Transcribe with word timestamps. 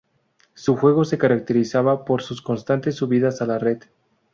Su 0.55 0.77
juego 0.77 1.05
se 1.05 1.19
caracterizaba 1.19 2.05
por 2.05 2.23
sus 2.23 2.41
constantes 2.41 2.95
subidas 2.95 3.43
a 3.43 3.45
la 3.45 3.59
red. 3.59 3.83